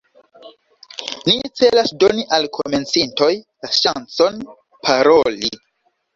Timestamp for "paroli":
4.89-5.55